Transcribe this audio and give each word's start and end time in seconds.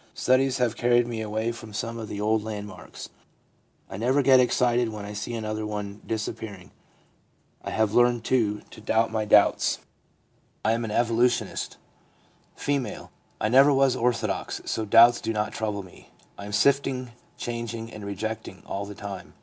'Studies 0.15 0.57
have 0.57 0.75
carried 0.75 1.05
me 1.05 1.21
away 1.21 1.51
from 1.51 1.73
some 1.73 1.99
of 1.99 2.07
the 2.07 2.19
old 2.19 2.43
landmarks; 2.43 3.09
I 3.87 3.97
never 3.97 4.23
get 4.23 4.39
excited 4.39 4.89
when 4.89 5.05
I 5.05 5.13
see 5.13 5.35
another 5.35 5.63
one 5.63 6.01
disappearing. 6.03 6.71
I 7.63 7.69
have 7.69 7.93
learned, 7.93 8.23
too, 8.23 8.63
to" 8.71 8.81
doubt 8.81 9.11
my 9.11 9.25
doubts." 9.25 9.77
I 10.65 10.71
am 10.71 10.83
an 10.83 10.89
3 10.89 10.95
o 10.97 10.97
4 10.97 10.97
THE 10.97 10.97
PSYCHOLOGY 10.97 10.97
OF 10.97 11.09
RELIGION 11.09 11.45
evolutionist., 11.45 11.77
F.' 13.03 13.09
I 13.45 13.49
never 13.49 13.71
was 13.71 13.95
orthodox, 13.95 14.61
so 14.65 14.85
doubts 14.85 15.21
do 15.21 15.33
not 15.33 15.53
trouble 15.53 15.83
me. 15.83 16.09
I 16.35 16.45
am 16.45 16.51
sifting, 16.51 17.11
changing, 17.37 17.89
rejecting, 18.01 18.63
all 18.65 18.87
the 18.87 18.95
time. 18.95 19.35